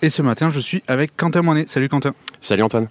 Et 0.00 0.10
ce 0.10 0.22
matin, 0.22 0.50
je 0.50 0.60
suis 0.60 0.84
avec 0.86 1.16
Quentin 1.16 1.42
Moinet. 1.42 1.64
Salut 1.66 1.88
Quentin. 1.88 2.14
Salut 2.40 2.62
Antoine. 2.62 2.86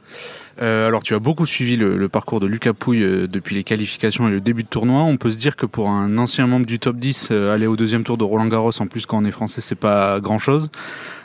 Euh, 0.62 0.88
alors, 0.88 1.04
tu 1.04 1.16
as 1.16 1.20
beaucoup 1.20 1.46
suivi 1.46 1.78
le, 1.78 1.98
le 1.98 2.10
parcours 2.10 2.42
de 2.42 2.48
Lucas 2.48 2.74
Pouille 2.74 3.02
euh, 3.02 3.28
depuis 3.28 3.56
les 3.56 3.64
qualifications 3.64 4.28
et 4.28 4.32
le 4.32 4.42
début 4.42 4.64
de 4.64 4.68
tournoi. 4.68 5.04
On 5.04 5.16
peut 5.16 5.32
se 5.32 5.38
dire 5.38 5.56
que 5.56 5.66
pour 5.66 5.90
un 5.90 6.18
ancien 6.18 6.48
membre 6.48 6.66
du 6.66 6.80
top 6.80 6.98
10, 6.98 7.30
euh, 7.32 7.54
aller 7.54 7.66
au 7.66 7.78
deuxième 7.78 8.04
tour 8.04 8.18
de 8.18 8.26
Roland 8.26 8.48
Garros, 8.48 8.74
en 8.82 8.88
plus 8.88 9.06
quand 9.06 9.20
on 9.20 9.24
est 9.24 9.32
français, 9.32 9.62
c'est 9.62 9.76
pas 9.76 10.20
grand 10.20 10.40
chose. 10.40 10.70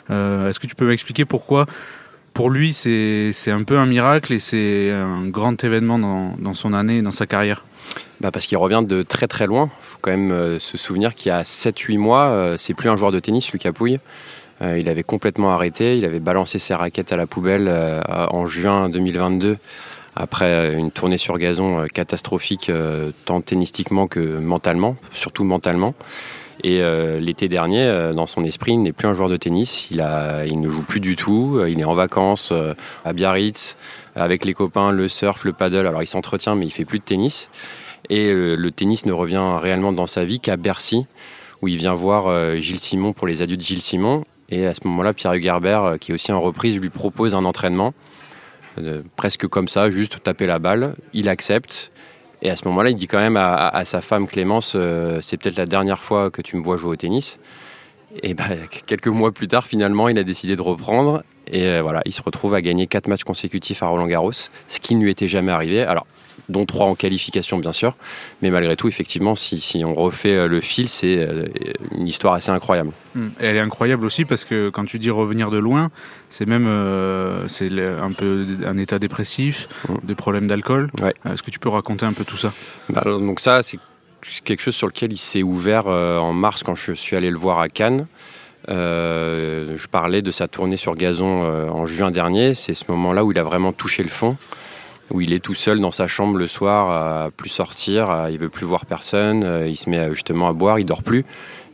Est-ce 0.09 0.59
que 0.59 0.67
tu 0.67 0.75
peux 0.75 0.87
m'expliquer 0.87 1.25
pourquoi 1.25 1.65
pour 2.33 2.49
lui 2.49 2.73
c'est 2.73 3.31
un 3.47 3.63
peu 3.63 3.77
un 3.77 3.85
miracle 3.85 4.33
et 4.33 4.39
c'est 4.39 4.91
un 4.91 5.27
grand 5.27 5.63
événement 5.63 5.97
dans, 5.97 6.35
dans 6.37 6.53
son 6.53 6.73
année 6.73 6.97
et 6.97 7.01
dans 7.01 7.11
sa 7.11 7.25
carrière? 7.25 7.63
Bah 8.19 8.29
parce 8.29 8.45
qu'il 8.45 8.57
revient 8.57 8.83
de 8.85 9.01
très 9.01 9.27
très 9.27 9.47
loin. 9.47 9.69
faut 9.81 9.97
quand 10.01 10.11
même 10.11 10.59
se 10.59 10.77
souvenir 10.77 11.15
qu'il 11.15 11.29
y 11.29 11.31
a 11.31 11.43
7-8 11.43 11.97
mois, 11.97 12.55
c'est 12.57 12.73
plus 12.73 12.89
un 12.89 12.97
joueur 12.97 13.11
de 13.11 13.19
tennis, 13.19 13.51
Lucas 13.53 13.71
Pouille. 13.71 13.99
Euh, 14.63 14.79
il 14.79 14.89
avait 14.89 15.03
complètement 15.03 15.51
arrêté, 15.51 15.97
il 15.97 16.05
avait 16.05 16.19
balancé 16.19 16.59
ses 16.59 16.73
raquettes 16.73 17.11
à 17.13 17.17
la 17.17 17.27
poubelle 17.27 17.67
euh, 17.67 18.01
en 18.07 18.45
juin 18.45 18.89
2022 18.89 19.57
après 20.15 20.75
une 20.75 20.91
tournée 20.91 21.17
sur 21.17 21.37
gazon 21.37 21.79
euh, 21.79 21.85
catastrophique 21.87 22.69
euh, 22.69 23.11
tant 23.25 23.41
tennistiquement 23.41 24.07
que 24.07 24.19
mentalement, 24.19 24.95
surtout 25.11 25.43
mentalement. 25.43 25.95
Et 26.63 26.81
euh, 26.81 27.19
l'été 27.19 27.49
dernier, 27.49 27.81
euh, 27.81 28.13
dans 28.13 28.27
son 28.27 28.43
esprit, 28.43 28.73
il 28.73 28.81
n'est 28.83 28.91
plus 28.91 29.07
un 29.07 29.13
joueur 29.13 29.29
de 29.29 29.37
tennis. 29.37 29.89
Il, 29.89 29.97
ne 29.97 30.69
joue 30.69 30.83
plus 30.83 30.99
du 30.99 31.15
tout. 31.15 31.57
Euh, 31.57 31.69
Il 31.69 31.79
est 31.79 31.83
en 31.83 31.93
vacances 31.93 32.49
euh, 32.51 32.73
à 33.05 33.13
Biarritz 33.13 33.75
avec 34.15 34.45
les 34.45 34.53
copains, 34.53 34.91
le 34.91 35.07
surf, 35.07 35.45
le 35.45 35.53
paddle. 35.53 35.87
Alors 35.87 36.03
il 36.03 36.07
s'entretient, 36.07 36.55
mais 36.55 36.65
il 36.67 36.71
fait 36.71 36.85
plus 36.85 36.99
de 36.99 37.03
tennis. 37.03 37.49
Et 38.09 38.29
euh, 38.29 38.55
le 38.55 38.71
tennis 38.71 39.05
ne 39.05 39.13
revient 39.13 39.43
réellement 39.59 39.91
dans 39.93 40.07
sa 40.07 40.25
vie 40.25 40.39
qu'à 40.39 40.57
Bercy, 40.57 41.07
où 41.61 41.67
il 41.67 41.77
vient 41.77 41.95
voir 41.95 42.27
euh, 42.27 42.57
Gilles 42.57 42.79
Simon 42.79 43.13
pour 43.13 43.27
les 43.27 43.41
adieux 43.41 43.57
de 43.57 43.61
Gilles 43.61 43.81
Simon. 43.81 44.21
Et 44.49 44.65
à 44.65 44.73
ce 44.73 44.81
moment-là, 44.85 45.13
Pierre 45.13 45.33
Hugerbert, 45.33 45.83
euh, 45.83 45.97
qui 45.97 46.11
est 46.11 46.13
aussi 46.13 46.31
en 46.31 46.41
reprise, 46.41 46.77
lui 46.77 46.89
propose 46.89 47.35
un 47.35 47.45
entraînement, 47.45 47.93
euh, 48.79 49.01
presque 49.15 49.47
comme 49.47 49.67
ça, 49.67 49.89
juste 49.89 50.21
taper 50.23 50.45
la 50.45 50.59
balle. 50.59 50.95
Il 51.13 51.29
accepte. 51.29 51.91
Et 52.41 52.49
à 52.49 52.55
ce 52.55 52.67
moment-là, 52.67 52.89
il 52.89 52.97
dit 52.97 53.07
quand 53.07 53.19
même 53.19 53.37
à, 53.37 53.85
sa 53.85 54.01
femme 54.01 54.27
Clémence, 54.27 54.73
euh, 54.75 55.19
c'est 55.21 55.37
peut-être 55.37 55.55
la 55.55 55.65
dernière 55.65 55.99
fois 55.99 56.29
que 56.29 56.41
tu 56.41 56.57
me 56.57 56.63
vois 56.63 56.75
jouer 56.75 56.91
au 56.91 56.95
tennis. 56.95 57.39
Et 58.21 58.33
ben, 58.33 58.57
quelques 58.85 59.07
mois 59.07 59.31
plus 59.31 59.47
tard, 59.47 59.65
finalement, 59.65 60.09
il 60.09 60.17
a 60.19 60.23
décidé 60.23 60.57
de 60.57 60.61
reprendre. 60.61 61.23
Et 61.47 61.79
voilà, 61.81 62.01
il 62.05 62.13
se 62.13 62.21
retrouve 62.21 62.53
à 62.53 62.61
gagner 62.61 62.87
quatre 62.87 63.07
matchs 63.07 63.23
consécutifs 63.23 63.83
à 63.83 63.87
Roland 63.87 64.07
Garros, 64.07 64.31
ce 64.31 64.79
qui 64.81 64.95
ne 64.95 65.03
lui 65.03 65.11
était 65.11 65.27
jamais 65.27 65.51
arrivé. 65.51 65.81
Alors, 65.81 66.05
dont 66.49 66.65
trois 66.65 66.87
en 66.87 66.95
qualification, 66.95 67.57
bien 67.57 67.73
sûr. 67.73 67.95
Mais 68.41 68.49
malgré 68.49 68.75
tout, 68.75 68.87
effectivement, 68.87 69.35
si, 69.35 69.59
si 69.59 69.83
on 69.85 69.93
refait 69.93 70.35
euh, 70.35 70.47
le 70.47 70.61
fil, 70.61 70.89
c'est 70.89 71.17
euh, 71.17 71.45
une 71.91 72.07
histoire 72.07 72.33
assez 72.33 72.51
incroyable. 72.51 72.91
Hmm. 73.15 73.27
Et 73.39 73.45
elle 73.45 73.55
est 73.55 73.61
incroyable 73.61 74.05
aussi 74.05 74.25
parce 74.25 74.45
que 74.45 74.69
quand 74.69 74.85
tu 74.85 74.99
dis 74.99 75.09
revenir 75.09 75.51
de 75.51 75.57
loin, 75.57 75.91
c'est 76.29 76.45
même 76.47 76.65
euh, 76.67 77.47
c'est 77.47 77.69
un 77.79 78.11
peu 78.11 78.45
un 78.65 78.77
état 78.77 78.99
dépressif, 78.99 79.67
Mm. 79.87 79.95
des 80.03 80.15
problèmes 80.15 80.47
d'alcool. 80.47 80.89
Ouais. 81.01 81.13
Est-ce 81.31 81.43
que 81.43 81.51
tu 81.51 81.59
peux 81.59 81.69
raconter 81.69 82.05
un 82.05 82.13
peu 82.13 82.23
tout 82.23 82.37
ça? 82.37 82.53
Bah, 82.89 83.01
alors, 83.03 83.19
donc 83.19 83.39
ça, 83.39 83.63
c'est 83.63 83.79
quelque 84.43 84.61
chose 84.61 84.75
sur 84.75 84.87
lequel 84.87 85.11
il 85.11 85.17
s'est 85.17 85.43
ouvert 85.43 85.83
euh, 85.87 86.17
en 86.17 86.33
mars 86.33 86.63
quand 86.63 86.75
je 86.75 86.93
suis 86.93 87.15
allé 87.15 87.29
le 87.29 87.37
voir 87.37 87.59
à 87.59 87.67
Cannes. 87.69 88.07
Euh, 88.69 89.73
je 89.75 89.87
parlais 89.87 90.21
de 90.21 90.31
sa 90.31 90.47
tournée 90.47 90.77
sur 90.77 90.95
gazon 90.95 91.43
en 91.69 91.85
juin 91.85 92.11
dernier. 92.11 92.53
C'est 92.53 92.73
ce 92.73 92.85
moment-là 92.89 93.25
où 93.25 93.31
il 93.31 93.39
a 93.39 93.43
vraiment 93.43 93.73
touché 93.73 94.03
le 94.03 94.09
fond, 94.09 94.37
où 95.11 95.21
il 95.21 95.33
est 95.33 95.39
tout 95.39 95.53
seul 95.53 95.79
dans 95.79 95.91
sa 95.91 96.07
chambre 96.07 96.37
le 96.37 96.47
soir, 96.47 96.89
à 97.25 97.31
plus 97.31 97.49
sortir, 97.49 98.09
à- 98.09 98.31
il 98.31 98.39
veut 98.39 98.49
plus 98.49 98.65
voir 98.65 98.85
personne, 98.85 99.43
euh, 99.43 99.67
il 99.67 99.75
se 99.75 99.89
met 99.89 100.09
justement 100.13 100.47
à 100.47 100.53
boire, 100.53 100.79
il 100.79 100.85
dort 100.85 101.03
plus. 101.03 101.25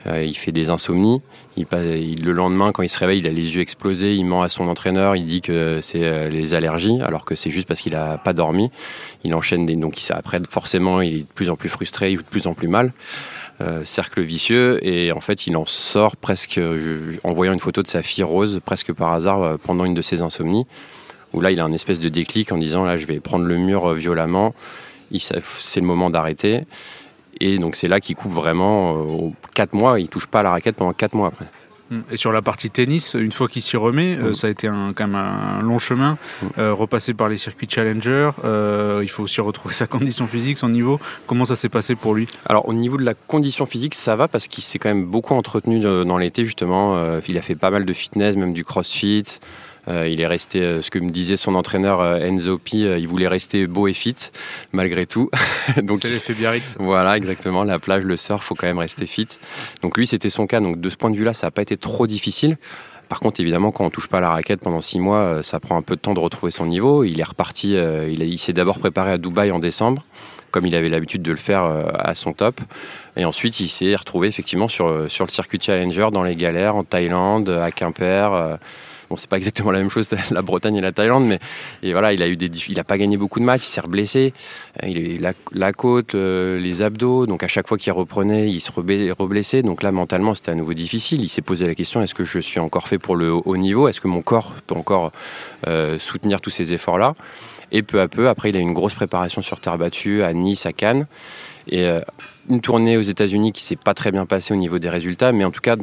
Euh, 0.08 0.24
il 0.24 0.36
fait 0.38 0.54
des 0.54 0.70
insomnies. 0.70 1.22
Il, 1.58 1.66
le 2.24 2.32
lendemain, 2.32 2.72
quand 2.72 2.84
il 2.84 2.88
se 2.90 2.98
réveille, 2.98 3.20
il 3.20 3.28
a 3.28 3.32
les 3.32 3.56
yeux 3.56 3.62
explosés. 3.62 4.16
Il 4.16 4.24
ment 4.24 4.42
à 4.42 4.48
son 4.48 4.70
entraîneur. 4.70 5.18
Il 5.18 5.26
dit 5.26 5.42
que 5.42 5.80
c'est 5.82 6.06
euh, 6.06 6.30
les 6.30 6.54
allergies, 6.54 7.02
alors 7.02 7.26
que 7.26 7.36
c'est 7.36 7.50
juste 7.50 7.68
parce 7.68 7.82
qu'il 7.82 7.96
a 7.96 8.18
pas 8.18 8.32
dormi. 8.32 8.72
Il 9.26 9.36
enchaîne 9.36 9.66
des, 9.66 9.76
donc 9.76 10.02
il, 10.02 10.14
après 10.14 10.40
forcément 10.50 11.02
il 11.02 11.14
est 11.16 11.20
de 11.24 11.34
plus 11.36 11.50
en 11.50 11.58
plus 11.58 11.68
frustré, 11.68 12.12
il 12.12 12.16
joue 12.16 12.24
de 12.24 12.30
plus 12.30 12.48
en 12.48 12.54
plus 12.54 12.70
mal. 12.70 12.94
Cercle 13.84 14.22
vicieux 14.22 14.80
et 14.88 15.12
en 15.12 15.20
fait 15.20 15.46
il 15.46 15.58
en 15.58 15.66
sort 15.66 16.16
presque 16.16 16.62
en 17.26 17.34
voyant 17.34 17.52
une 17.52 17.60
photo 17.60 17.84
de 17.84 17.90
sa 17.90 18.02
fille 18.02 18.24
Rose 18.24 18.62
presque 18.64 18.94
par 18.94 19.12
hasard 19.12 19.58
pendant 19.60 19.84
une 19.84 19.94
de 19.94 20.02
ses 20.02 20.22
insomnies 20.22 20.66
où 21.34 21.42
là 21.42 21.52
il 21.52 21.60
a 21.60 21.64
un 21.64 21.72
espèce 21.74 22.00
de 22.00 22.10
déclic 22.10 22.52
en 22.52 22.58
disant 22.58 22.84
là 22.84 22.98
je 22.98 23.06
vais 23.06 23.20
prendre 23.20 23.46
le 23.46 23.58
mur 23.58 23.92
euh, 23.92 23.94
violemment 23.96 24.54
c'est 25.18 25.80
le 25.80 25.86
moment 25.86 26.10
d'arrêter 26.10 26.64
et 27.40 27.58
donc 27.58 27.76
c'est 27.76 27.88
là 27.88 28.00
qu'il 28.00 28.16
coupe 28.16 28.34
vraiment 28.34 28.94
euh, 28.94 29.00
aux 29.00 29.34
4 29.56 29.74
mois 29.74 30.00
il 30.00 30.08
touche 30.08 30.28
pas 30.28 30.40
à 30.42 30.44
la 30.44 30.52
raquette 30.52 30.76
pendant 30.76 30.94
4 30.94 31.14
mois 31.16 31.28
après 31.28 31.46
Hmm. 31.92 32.02
Et 32.12 32.18
sur 32.18 32.32
la 32.32 32.44
partie 32.44 32.70
tennis, 32.70 33.16
une 33.16 33.32
fois 33.32 33.48
qu'il 33.48 33.64
s'y 33.64 33.76
remet, 33.76 34.16
euh, 34.16 34.30
Mm. 34.30 34.36
ça 34.36 34.46
a 34.46 34.50
été 34.52 34.68
un, 34.68 34.94
quand 34.94 35.08
même 35.08 35.16
un 35.16 35.64
long 35.64 35.80
chemin, 35.80 36.20
euh, 36.60 36.72
repasser 36.72 37.16
par 37.16 37.30
les 37.30 37.40
circuits 37.40 37.68
Challenger. 37.68 38.30
euh, 38.46 39.00
il 39.02 39.10
faut 39.10 39.24
aussi 39.24 39.42
retrouver 39.42 39.74
sa 39.82 39.88
condition 39.88 40.28
physique, 40.28 40.60
son 40.60 40.70
niveau. 40.70 41.00
Comment 41.26 41.46
ça 41.46 41.56
s'est 41.56 41.68
passé 41.68 41.96
pour 41.96 42.14
lui? 42.14 42.28
Alors 42.46 42.70
au 42.70 42.74
niveau 42.74 42.98
de 42.98 43.04
la 43.04 43.16
condition 43.16 43.66
physique, 43.66 43.96
ça 43.96 44.16
va 44.16 44.28
parce 44.28 44.48
qu'il 44.48 44.64
s'est 44.64 44.78
quand 44.78 44.90
même 44.90 45.06
beaucoup 45.06 45.34
entretenu 45.34 45.80
dans 45.80 46.18
l'été 46.20 46.46
justement. 46.46 46.96
Euh, 46.96 47.22
il 47.28 47.40
a 47.40 47.42
fait 47.42 47.56
pas 47.56 47.72
mal 47.72 47.86
de 47.86 47.94
fitness, 47.94 48.36
même 48.36 48.54
du 48.54 48.64
crossfit. 48.64 49.26
Euh, 49.90 50.08
il 50.08 50.22
est 50.22 50.28
resté, 50.28 50.62
euh, 50.62 50.82
ce 50.82 50.92
que 50.92 51.00
me 51.00 51.10
disait 51.10 51.38
son 51.38 51.56
entraîneur 51.56 52.00
euh, 52.02 52.18
Enzo 52.20 52.58
Pi, 52.60 52.82
il 52.82 53.08
voulait 53.08 53.28
rester 53.28 53.66
beau 53.68 53.88
et 53.88 53.94
fit 53.94 54.16
malgré 54.72 55.06
tout. 55.08 55.30
Donc 55.82 56.00
C'est 56.02 56.10
l'effet 56.10 56.34
Biarritz. 56.34 56.76
voilà, 56.80 57.18
exactement. 57.18 57.64
La 57.64 57.80
plage, 57.80 58.04
le 58.04 58.16
surf, 58.18 58.46
faut 58.46 58.56
quand 58.56 58.68
même 58.68 58.78
rester 58.80 59.06
fit. 59.08 59.28
Donc 59.82 59.98
lui, 59.98 60.06
c'était 60.06 60.30
son 60.30 60.46
cas. 60.48 60.60
Donc 60.60 60.80
de 60.80 60.90
ce 60.90 60.96
point 60.96 61.10
de 61.10 61.16
vue-là, 61.16 61.34
ça 61.34 61.48
n'a 61.48 61.52
pas 61.52 61.62
été 61.64 61.76
trop 61.78 62.06
difficile. 62.08 62.58
Par 63.08 63.20
contre, 63.20 63.40
évidemment, 63.42 63.72
quand 63.72 63.84
on 63.86 63.90
touche 63.90 64.08
pas 64.08 64.20
à 64.20 64.22
la 64.22 64.30
raquette 64.30 64.60
pendant 64.60 64.82
six 64.82 65.00
mois, 65.00 65.42
ça 65.42 65.60
prend 65.60 65.76
un 65.76 65.82
peu 65.82 65.96
de 65.96 66.00
temps 66.02 66.14
de 66.14 66.20
retrouver 66.20 66.52
son 66.52 66.68
niveau. 66.68 67.04
Il 67.04 67.20
est 67.20 67.24
reparti. 67.24 67.70
il 67.72 67.78
a- 68.22 68.26
il 68.26 68.38
s'est 68.38 68.54
d'abord 68.54 68.78
préparé 68.78 69.12
à 69.14 69.18
Dubaï 69.18 69.50
en 69.50 69.58
décembre, 69.58 70.04
comme 70.52 70.68
il 70.68 70.76
avait 70.76 70.90
l'habitude 70.90 71.24
de 71.24 71.32
le 71.32 71.38
faire 71.38 71.64
à 71.98 72.14
son 72.14 72.34
top. 72.34 72.62
Et 73.18 73.26
ensuite, 73.26 73.60
il 73.62 73.68
s'est 73.70 73.96
retrouvé 73.96 74.28
effectivement 74.28 74.68
sur 74.68 75.10
sur 75.10 75.26
le 75.26 75.32
circuit 75.32 75.58
Challenger, 75.60 76.10
dans 76.14 76.22
les 76.22 76.36
galères, 76.36 76.76
en 76.76 76.84
Thaïlande, 76.84 77.50
à 77.50 77.72
Quimper. 77.72 78.60
Bon, 79.10 79.18
c'est 79.18 79.30
pas 79.30 79.38
exactement 79.38 79.72
la 79.72 79.80
même 79.80 79.90
chose, 79.90 80.10
la 80.32 80.42
Bretagne 80.42 80.76
et 80.76 80.82
la 80.82 80.92
Thaïlande, 80.92 81.26
mais 81.26 81.40
et 81.84 81.94
voilà, 81.94 82.14
il 82.14 82.22
a 82.22 82.28
eu 82.28 82.38
des, 82.38 82.50
il 82.70 82.80
a 82.80 82.84
pas 82.84 82.98
gagné 82.98 83.18
beaucoup 83.18 83.40
de 83.40 83.46
matchs, 83.46 83.64
il 83.64 83.70
s'est 83.70 83.82
reblessé, 83.82 84.34
Euh, 84.84 84.88
il 84.88 85.26
a 85.26 85.30
la, 85.30 85.34
la 85.52 85.74
côte, 85.74 86.14
les 86.14 86.82
abdos, 86.82 87.26
donc 87.26 87.44
à 87.44 87.48
chaque 87.48 87.68
fois 87.68 87.78
qu'il 87.78 87.92
reprenait, 87.94 88.50
il 88.50 88.60
se 88.60 88.72
reblessait, 88.72 89.64
donc 89.64 89.84
là 89.84 89.92
mentalement 89.92 90.36
c'était 90.36 90.52
à 90.52 90.56
nouveau 90.56 90.74
difficile. 90.74 91.22
Il 91.24 91.30
s'est 91.30 91.42
posé 91.42 91.66
la 91.66 91.76
question 91.76 92.02
est-ce 92.02 92.16
que 92.16 92.24
je 92.24 92.40
suis 92.40 92.60
encore 92.60 92.88
fait 92.88 92.98
pour 92.98 93.16
le 93.16 93.32
haut 93.34 93.58
niveau? 93.58 93.88
Est-ce 93.88 94.02
que 94.02 94.08
mon 94.08 94.22
corps 94.22 94.54
peut 94.68 94.76
encore 94.76 95.12
euh, 95.68 95.98
soutenir 96.00 96.42
tous 96.42 96.50
ces 96.50 96.74
efforts-là? 96.74 97.16
Et 97.72 97.84
peu 97.84 98.02
à 98.02 98.08
peu, 98.08 98.30
après, 98.30 98.50
il 98.50 98.56
a 98.56 98.60
eu 98.60 98.64
une 98.64 98.74
grosse 98.74 98.96
préparation 98.96 99.42
sur 99.42 99.60
terre 99.60 99.78
battue 99.78 100.24
à 100.24 100.34
Nice, 100.34 100.66
à 100.66 100.74
Cannes, 100.74 101.06
et 101.68 101.86
euh, 101.86 102.02
une 102.50 102.62
tournée 102.62 102.98
aux 102.98 103.02
États-Unis 103.02 103.52
qui 103.52 103.62
s'est 103.64 103.76
pas 103.76 103.94
très 103.94 104.12
bien 104.12 104.26
passée 104.26 104.54
au 104.54 104.58
niveau 104.58 104.80
des 104.80 104.90
résultats, 104.90 105.32
mais 105.32 105.46
en 105.46 105.52
tout 105.52 105.62
cas 105.62 105.76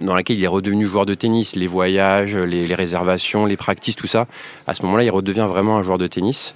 dans 0.00 0.14
laquelle 0.14 0.38
il 0.38 0.44
est 0.44 0.48
redevenu 0.48 0.86
joueur 0.86 1.06
de 1.06 1.14
tennis, 1.14 1.56
les 1.56 1.66
voyages, 1.66 2.36
les, 2.36 2.74
réservations, 2.74 3.46
les 3.46 3.56
practices, 3.56 3.96
tout 3.96 4.06
ça. 4.06 4.26
À 4.66 4.74
ce 4.74 4.82
moment-là, 4.82 5.04
il 5.04 5.10
redevient 5.10 5.46
vraiment 5.48 5.76
un 5.76 5.82
joueur 5.82 5.98
de 5.98 6.06
tennis. 6.06 6.54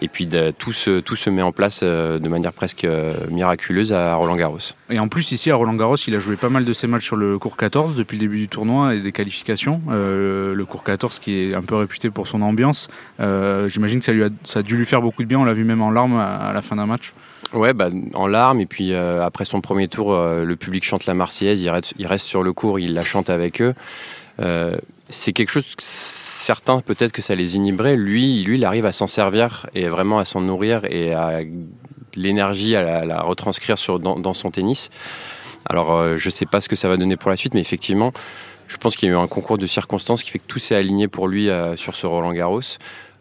Et 0.00 0.06
puis 0.06 0.26
de- 0.26 0.52
tout, 0.52 0.72
se, 0.72 1.30
met 1.30 1.42
en 1.42 1.50
place 1.50 1.80
euh, 1.82 2.20
de 2.20 2.28
manière 2.28 2.52
presque 2.52 2.84
euh, 2.84 3.14
miraculeuse 3.30 3.92
à 3.92 4.14
Roland 4.14 4.36
Garros. 4.36 4.58
Et 4.90 5.00
en 5.00 5.08
plus, 5.08 5.32
ici 5.32 5.50
à 5.50 5.56
Roland 5.56 5.74
Garros, 5.74 5.96
il 5.96 6.14
a 6.14 6.20
joué 6.20 6.36
pas 6.36 6.48
mal 6.48 6.64
de 6.64 6.72
ses 6.72 6.86
matchs 6.86 7.04
sur 7.04 7.16
le 7.16 7.36
cours 7.38 7.56
14 7.56 7.96
depuis 7.96 8.16
le 8.16 8.20
début 8.20 8.38
du 8.38 8.48
tournoi 8.48 8.94
et 8.94 9.00
des 9.00 9.10
qualifications. 9.10 9.82
Euh, 9.90 10.54
le 10.54 10.64
cours 10.64 10.84
14 10.84 11.18
qui 11.18 11.50
est 11.50 11.54
un 11.54 11.62
peu 11.62 11.74
réputé 11.74 12.10
pour 12.10 12.28
son 12.28 12.42
ambiance. 12.42 12.88
J'imagine 13.18 13.98
que 14.00 14.30
ça, 14.44 14.60
a, 14.60 14.62
dû 14.62 14.76
lui 14.76 14.86
faire 14.86 15.02
beaucoup 15.02 15.22
de 15.22 15.28
bien. 15.28 15.40
On 15.40 15.44
l'a 15.44 15.54
vu 15.54 15.64
même 15.64 15.82
en 15.82 15.90
larmes 15.90 16.18
à 16.18 16.52
la 16.54 16.62
fin 16.62 16.76
d'un 16.76 16.86
match. 16.86 17.12
Ouais, 17.52 17.72
bah, 17.72 17.88
en 18.14 18.26
larmes. 18.26 18.60
Et 18.60 18.66
puis 18.66 18.92
euh, 18.92 19.24
après 19.24 19.44
son 19.44 19.60
premier 19.60 19.88
tour, 19.88 20.12
euh, 20.12 20.44
le 20.44 20.56
public 20.56 20.84
chante 20.84 21.06
la 21.06 21.14
Marseillaise. 21.14 21.62
Il 21.62 22.06
reste, 22.06 22.26
sur 22.26 22.42
le 22.42 22.52
cours, 22.52 22.78
il 22.78 22.94
la 22.94 23.04
chante 23.04 23.30
avec 23.30 23.62
eux. 23.62 23.74
Euh, 24.40 24.76
c'est 25.08 25.32
quelque 25.32 25.50
chose. 25.50 25.64
certains, 25.78 26.80
peut-être 26.80 27.12
que 27.12 27.22
ça 27.22 27.34
les 27.34 27.56
inhiberait. 27.56 27.96
Lui, 27.96 28.42
lui, 28.42 28.58
il 28.58 28.64
arrive 28.64 28.86
à 28.86 28.92
s'en 28.92 29.06
servir 29.06 29.66
et 29.74 29.88
vraiment 29.88 30.18
à 30.18 30.24
s'en 30.24 30.40
nourrir 30.40 30.82
et 30.84 31.14
à 31.14 31.40
l'énergie 32.14 32.76
à 32.76 33.04
la, 33.04 33.22
retranscrire 33.22 33.78
sur, 33.78 33.98
dans, 33.98 34.32
son 34.32 34.50
tennis. 34.50 34.90
Alors, 35.66 36.16
je 36.16 36.28
ne 36.28 36.30
sais 36.30 36.46
pas 36.46 36.60
ce 36.60 36.68
que 36.68 36.76
ça 36.76 36.88
va 36.88 36.96
donner 36.96 37.16
pour 37.16 37.30
la 37.30 37.36
suite, 37.36 37.54
mais 37.54 37.60
effectivement, 37.60 38.12
je 38.66 38.76
pense 38.76 38.96
qu'il 38.96 39.08
y 39.08 39.12
a 39.12 39.14
eu 39.14 39.18
un 39.18 39.26
concours 39.26 39.58
de 39.58 39.66
circonstances 39.66 40.22
qui 40.22 40.30
fait 40.30 40.38
que 40.38 40.46
tout 40.46 40.58
s'est 40.58 40.74
aligné 40.74 41.08
pour 41.08 41.28
lui 41.28 41.48
sur 41.76 41.94
ce 41.94 42.06
Roland 42.06 42.32
Garros. 42.32 42.60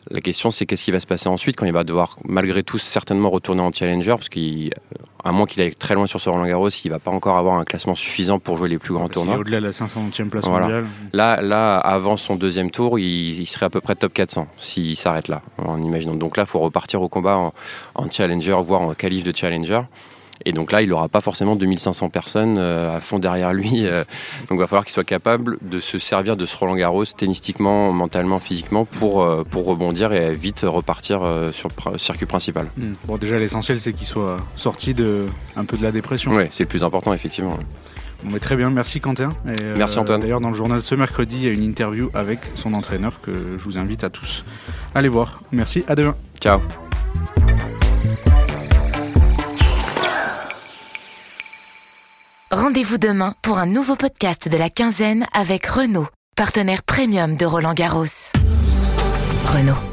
La 0.10 0.22
question, 0.22 0.52
c'est 0.52 0.66
qu'est-ce 0.66 0.86
qui 0.86 0.92
va 0.92 1.00
se 1.00 1.08
passer 1.08 1.28
ensuite 1.28 1.56
quand 1.56 1.66
il 1.66 1.74
va 1.74 1.84
devoir, 1.84 2.18
malgré 2.26 2.64
tout, 2.64 2.78
certainement 2.78 3.30
retourner 3.30 3.62
en 3.62 3.72
challenger, 3.72 4.12
parce 4.12 4.30
qu'à 4.30 5.32
moins 5.32 5.46
qu'il 5.46 5.62
aille 5.62 5.76
très 5.76 5.96
loin 5.96 6.08
sur 6.08 6.22
ce 6.22 6.30
Roland 6.30 6.46
Garros, 6.46 6.70
il 6.70 6.90
va 6.90 7.00
pas 7.00 7.12
encore 7.12 7.38
avoir 7.38 7.56
un 7.56 7.66
classement 7.66 7.96
suffisant 7.96 8.40
pour 8.40 8.58
jouer 8.58 8.70
les 8.70 8.78
plus 8.78 8.94
grands 8.94 9.10
tournois. 9.10 9.38
Au-delà 9.38 9.60
de 9.60 9.66
la 9.66 9.72
500e 9.72 10.30
place 10.30 10.48
mondiale. 10.48 10.86
Là, 11.14 11.42
là, 11.42 11.78
avant 11.78 12.18
son 12.18 12.36
deuxième 12.36 12.72
tour, 12.72 13.00
il, 13.00 13.46
serait 13.46 13.66
à 13.66 13.70
peu 13.70 13.82
près 13.82 13.96
top 13.96 14.14
400 14.14 14.48
s'il 14.58 14.96
s'arrête 14.96 15.28
là, 15.28 15.42
en 15.58 15.82
imaginant. 15.82 16.16
Donc 16.16 16.38
là, 16.38 16.44
il 16.44 16.50
faut 16.50 16.60
repartir 16.60 17.02
au 17.02 17.10
combat 17.10 17.38
en, 17.38 17.54
en 17.96 18.10
challenger, 18.10 18.58
voire 18.64 18.82
en 18.82 18.94
qualif 18.94 19.24
de 19.24 19.36
challenger. 19.36 19.82
Et 20.46 20.54
donc 20.54 20.72
là, 20.72 20.82
il 20.82 20.90
n'aura 20.90 21.10
pas 21.10 21.22
forcément 21.22 21.56
2500 21.56 22.10
personnes 22.10 22.58
euh, 22.58 22.96
à 22.96 23.00
fond 23.00 23.20
derrière 23.20 23.54
lui. 23.54 23.88
Euh. 23.88 24.04
donc 24.50 24.58
il 24.58 24.60
va 24.60 24.68
falloir 24.68 24.86
qu'il 24.86 24.94
soit 24.94 25.04
capable 25.04 25.58
de 25.62 25.80
se 25.80 26.00
servir 26.00 26.38
de 26.38 26.46
ce 26.46 26.56
Roland 26.56 26.76
Garros, 26.76 27.06
tennistiquement, 27.06 27.92
mentalement, 27.92 28.40
physiquement, 28.40 28.86
pour, 28.86 29.24
euh, 29.24 29.44
pour 29.50 29.66
rebondir 29.66 30.14
et 30.14 30.34
vite 30.34 30.62
repartir 30.64 31.22
sur 31.52 31.70
le 31.92 31.98
circuit 31.98 32.26
principal. 32.26 32.68
Hmm. 32.78 32.94
Bon, 33.06 33.18
déjà, 33.18 33.38
l'essentiel, 33.38 33.80
c'est 33.80 33.94
qu'il 33.94 34.08
soit 34.08 34.38
sorti 34.56 34.94
de, 34.94 35.26
un 35.56 35.66
peu 35.66 35.78
de 35.78 35.84
la 35.84 35.92
dépression. 35.92 36.32
Oui, 36.34 36.44
c'est 36.52 36.64
le 36.64 36.70
plus 36.70 36.84
important, 36.84 37.14
effectivement. 37.14 37.58
Bon, 38.24 38.32
mais 38.32 38.40
très 38.40 38.56
bien, 38.56 38.70
merci 38.70 39.00
Quentin. 39.00 39.30
merci 39.78 40.00
Antoine. 40.00 40.22
D'ailleurs, 40.22 40.42
dans 40.42 40.50
le 40.50 40.56
journal 40.56 40.82
ce 40.82 40.96
mercredi, 40.96 41.38
il 41.38 41.44
y 41.44 41.48
a 41.48 41.52
une 41.52 41.64
interview 41.64 42.10
avec 42.14 42.40
son 42.56 42.74
entraîneur 42.74 43.22
que 43.22 43.32
je 43.58 43.64
vous 43.64 43.78
invite 43.78 44.04
à 44.04 44.10
tous 44.10 44.44
à 44.96 45.00
aller 45.00 45.10
voir. 45.10 45.42
Merci, 45.52 45.84
à 45.88 45.96
demain. 45.96 46.16
Ciao. 46.40 46.60
Rendez-vous 52.52 52.98
demain 52.98 53.36
pour 53.42 53.58
un 53.58 53.66
nouveau 53.66 53.98
podcast 53.98 54.48
de 54.48 54.56
la 54.56 54.70
quinzaine 54.70 55.26
avec 55.34 55.66
Renault, 55.66 56.08
partenaire 56.38 56.82
premium 56.82 57.36
de 57.36 57.46
Roland 57.46 57.74
Garros. 57.74 58.32
Renault. 59.48 59.87